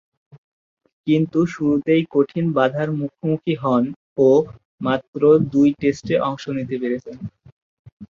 কিন্তু 1.07 1.39
শুরুতেই 1.53 2.01
কঠিন 2.11 2.45
বাঁধার 2.57 2.89
মুখোমুখি 2.99 3.53
হন 3.63 3.83
ও 4.19 4.29
মাত্র 4.81 5.21
দুই 5.51 5.69
টেস্টে 5.79 6.15
অংশ 6.29 6.43
নিতে 6.57 6.75
পেরেছেন। 6.81 7.15